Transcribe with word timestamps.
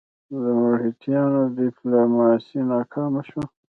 د 0.41 0.43
مرهټیانو 0.61 1.41
ډیپلوماسي 1.57 2.59
ناکامه 2.71 3.21
شوه. 3.29 3.43